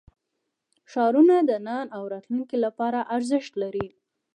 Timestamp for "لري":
3.61-3.87